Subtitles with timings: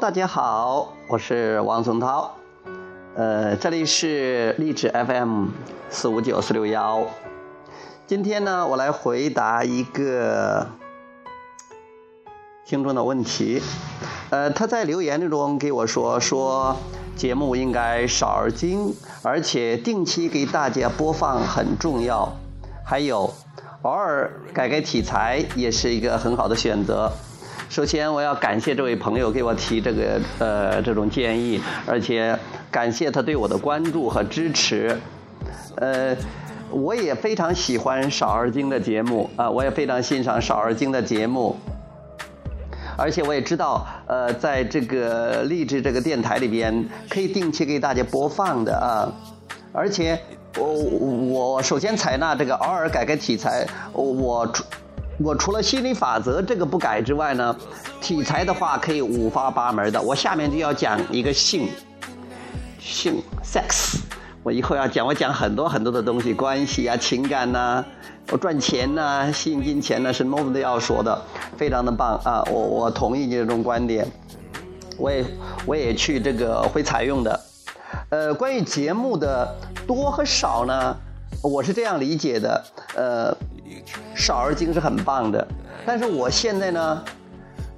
[0.00, 2.34] 大家好，我是王松涛，
[3.14, 5.48] 呃，这里是励志 FM
[5.90, 7.04] 四五九四六幺。
[8.06, 10.66] 今天呢，我来回答一个
[12.64, 13.60] 听众的问题。
[14.30, 16.74] 呃，他在留言中给我说，说
[17.14, 22.32] 节目应该少而精，而且定期给大家播放很重要。
[22.82, 23.30] 还有，
[23.82, 27.12] 偶尔改改题材也是一个很好的选择。
[27.68, 32.36] 首先，我要感谢这位朋友给我提这个呃这种建议，而且
[32.70, 34.98] 感谢他对我的关注和支持。
[35.76, 36.16] 呃，
[36.70, 41.56] 我也非常喜欢少儿经的节目啊，我也非常欣赏少儿经的节目，
[42.96, 49.06] 而且我也知道，呃，在这个励志这个电台里边可以定期给大家播放的啊，
[49.72, 50.18] 而且
[50.58, 54.52] 我我首先采纳这个偶尔改改题材，我。
[55.22, 57.54] 我除了心理法则这个不改之外呢，
[58.00, 60.00] 题材的话可以五花八门的。
[60.00, 61.68] 我下面就要讲一个性，
[62.78, 63.98] 性 sex，
[64.42, 67.84] 我以后要讲，我讲很多很多的东西，关系啊、情感呐，
[68.32, 71.20] 我赚钱呐、吸引金钱呐，什么都要说的，
[71.58, 72.42] 非常的棒啊！
[72.50, 74.10] 我我同意你这种观点，
[74.96, 75.22] 我也
[75.66, 77.40] 我也去这个会采用的。
[78.08, 79.54] 呃，关于节目的
[79.86, 80.96] 多和少呢，
[81.42, 82.64] 我是这样理解的，
[82.96, 83.36] 呃。
[84.14, 85.46] 少而精是很棒的，
[85.86, 87.04] 但是我现在呢，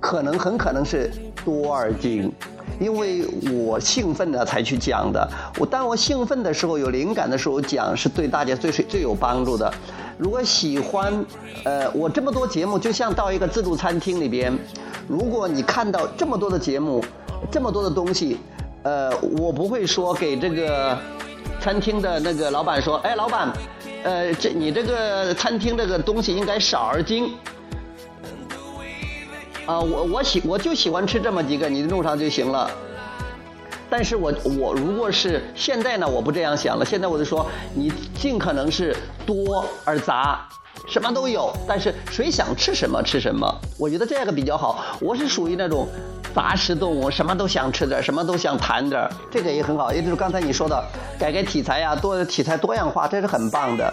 [0.00, 1.10] 可能很可能是
[1.44, 2.32] 多而精，
[2.80, 5.28] 因为我兴奋了才去讲的。
[5.58, 9.72] 我当我兴奋的时候，有灵感的时候讲，是对大家最最最有帮助的。
[10.18, 11.24] 如果喜欢，
[11.64, 14.56] 呃，我这么多节目，就像到一个自助餐厅里边，
[15.08, 17.04] 如果你看到这么多的节目，
[17.50, 18.38] 这么多的东西，
[18.82, 20.96] 呃，我不会说给这个
[21.60, 23.52] 餐厅的那个老板说，哎，老板。
[24.02, 27.34] 呃，这你这个餐厅这个东西应该少而精。
[29.64, 32.70] 啊，我我喜我就喜欢吃这么几个，你弄上就行了。
[33.88, 36.84] 但是我我如果是现在呢，我不这样想了。
[36.84, 40.48] 现在我就说，你尽可能是多而杂，
[40.88, 41.52] 什么都有。
[41.68, 43.46] 但是谁想吃什么吃什么，
[43.78, 44.84] 我觉得这个比较好。
[45.00, 45.86] 我是属于那种。
[46.34, 49.92] 杂食动物什么都想吃点，什么都想谈点，这个也很好。
[49.92, 50.84] 也就是刚才你说的，
[51.18, 53.92] 改改题材呀，多题材多样化，这是很棒的。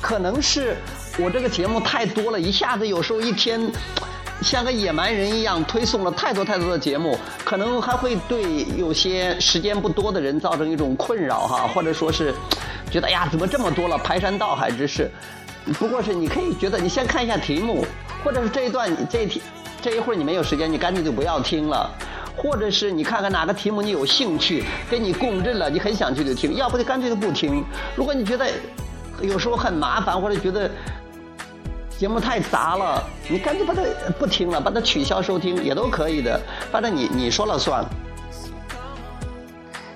[0.00, 0.76] 可能是
[1.18, 3.70] 我这个节目太多了，一下子有时候一天
[4.40, 12.34] 像个野蛮人一样推送了太多太多的节目，可能还会对有些时间不多的人造成一种困扰哈，或者说是
[12.90, 15.10] 觉得呀，怎么这么多了，排山倒海之势。
[15.78, 17.86] 不过是你可以觉得，你先看一下题目，
[18.24, 19.40] 或者是这一段这一题。
[19.82, 21.90] 这一会儿你没有时间，你干脆就不要听了，
[22.36, 27.64] 或者是你看看哪个题目你有兴趣，跟你共振了，你很想去就听，要不就干脆就不听。
[27.96, 28.46] 如果你觉得
[29.20, 30.70] 有时候很麻烦，或者觉得
[31.98, 33.82] 节目太杂了，你干脆把它
[34.20, 36.40] 不听了，把它取消收听也都可以的，
[36.70, 37.84] 反正你你说了算。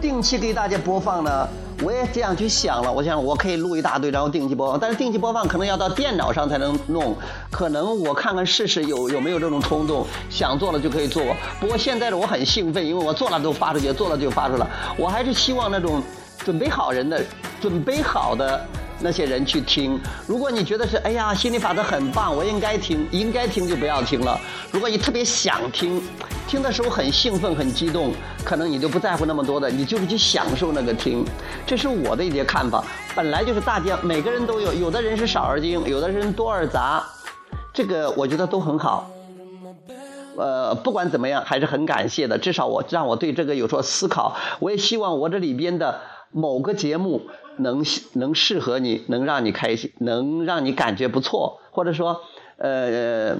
[0.00, 1.48] 定期给大家播放呢。
[1.80, 4.80] 我也这样去想了，我想我可以录一大堆，然后定期播放。
[4.80, 7.16] 但是定期播放可能要到电脑上才能弄，
[7.50, 11.22] 可能我看看试试有有没有这种冲动，想做了就可以做。
[11.60, 14.66] 不过现在的我很兴奋，因为我做了都发出去，做了就发出来。
[14.96, 16.02] 我还是希望那种
[16.38, 17.24] 准备好人的，
[17.60, 18.60] 准备好的。
[19.00, 24.38] 那些人去听，如果你觉得是哎呀心理法则很棒，我应该听，应该听就不要听了。
[24.72, 26.02] 如果你特别想听，
[26.46, 28.12] 听的时候很兴奋很激动，
[28.44, 31.24] 可能你就不在乎那么多的，你就是去享受那个听。
[31.66, 32.84] 这是我的一些看法。
[33.14, 37.04] 本来就是大家每个人都有，有的人是少而精，有的人多而杂，
[37.72, 39.10] 这个我觉得都很好。
[40.36, 44.36] 呃，不管怎么样，还是很感谢的，至少我让我对这个有所思考。
[44.60, 46.00] 我也希望我这里边的
[46.30, 47.22] 某个节目。
[47.58, 52.22] 能能适合你，能让你开心，能让你感觉不错，或者说，
[52.56, 53.36] 呃，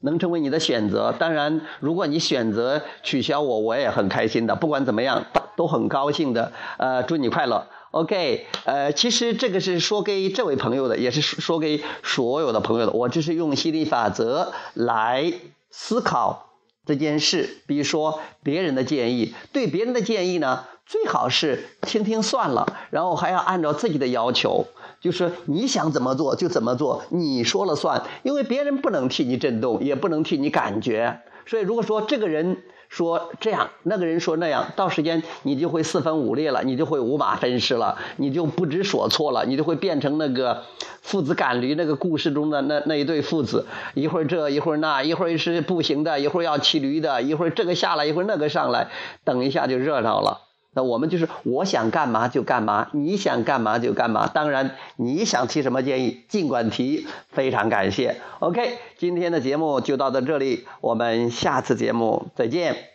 [0.00, 1.14] 能成为你的选择。
[1.18, 4.54] 当然，如果你选择取消我，我也很开心的。
[4.54, 6.52] 不管怎么样，都很高兴的。
[6.78, 7.66] 呃，祝你快乐。
[7.90, 12.92] OK，呃，其实这个是说给这位朋友的，也是说给所有的朋友的。
[12.92, 15.32] 我这是用心理法则来
[15.70, 16.50] 思考
[16.84, 17.58] 这件事。
[17.66, 20.64] 比如说别人的建议，对别人的建议呢？
[20.86, 24.66] 最好是听听算了，然后还要按照自己的要求，
[25.00, 31.20] 就是你想怎么做就怎么做，你说了算，因为别人不能替你震动，也不能替你感觉。
[31.46, 40.62] 所以如果说这个人说这样，那个人说那样，到时间你就会四分五裂了，你就会五马分尸了，你就不知所措了，你就会变成那个
[41.02, 48.88] 父子赶驴那个故事中的那那一对父子，一会儿这一会儿那，一会儿是步行的，一会儿要骑驴的，一会儿这个下来，一会儿那个上来，
[49.24, 50.43] 等一下就热闹了。
[50.74, 54.26] 那我们就是我想干嘛就干嘛，你想干嘛就干嘛。
[54.26, 57.06] 当然，你想提什么建议，尽管提。
[57.30, 58.20] 非常感谢。
[58.38, 62.93] OK，今天的节目就到到这里，我们下次节目再见。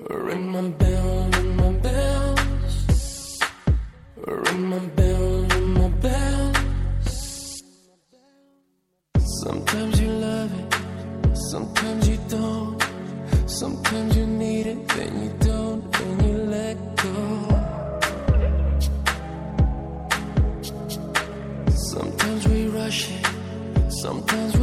[0.00, 3.40] Ring my bell, ring my bells.
[4.16, 7.62] Ring my bell, ring my bells.
[9.42, 10.74] Sometimes you love it,
[11.50, 12.80] sometimes you don't.
[13.46, 17.48] Sometimes you need it, then you don't, then you let go.
[21.74, 23.26] Sometimes we rush it,
[23.88, 24.57] sometimes